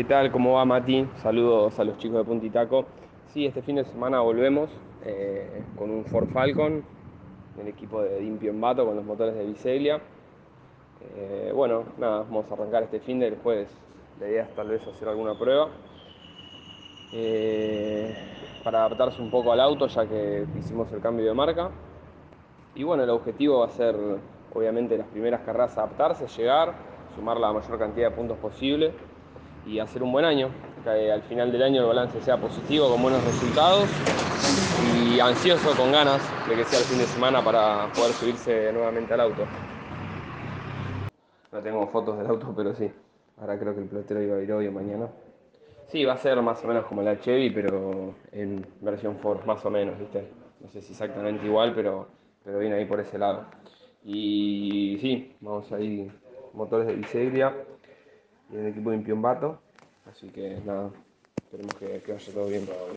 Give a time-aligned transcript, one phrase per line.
[0.00, 0.30] ¿Qué tal?
[0.30, 1.08] ¿Cómo va Mati?
[1.16, 2.84] Saludos a los chicos de Puntitaco.
[3.32, 4.70] Sí, este fin de semana volvemos
[5.04, 6.84] eh, con un Ford Falcon,
[7.60, 10.00] el equipo de Dimpio Bato con los motores de Biseglia.
[11.16, 13.68] Eh, bueno, nada, vamos a arrancar este fin de después.
[14.20, 15.68] La idea tal vez hacer alguna prueba.
[17.12, 18.14] Eh,
[18.62, 21.70] para adaptarse un poco al auto ya que hicimos el cambio de marca.
[22.76, 23.96] Y bueno, el objetivo va a ser
[24.54, 26.72] obviamente las primeras carreras adaptarse, llegar,
[27.16, 28.92] sumar la mayor cantidad de puntos posible
[29.68, 30.50] y hacer un buen año.
[30.82, 33.88] Que al final del año el balance sea positivo, con buenos resultados
[34.96, 39.12] y ansioso, con ganas de que sea el fin de semana para poder subirse nuevamente
[39.12, 39.44] al auto.
[41.52, 42.90] No tengo fotos del auto, pero sí.
[43.40, 45.08] Ahora creo que el pelotero iba a ir hoy o mañana.
[45.88, 49.64] Sí, va a ser más o menos como la Chevy, pero en versión Ford, más
[49.64, 50.28] o menos, ¿viste?
[50.60, 52.08] No sé si exactamente igual, pero,
[52.44, 53.44] pero viene ahí por ese lado.
[54.04, 56.10] Y sí, vamos a ir
[56.52, 57.54] motores de biseglia
[58.50, 59.60] y el equipo de Impiombato.
[60.10, 60.90] Así que nada,
[61.36, 62.66] esperemos que, que vaya todo bien.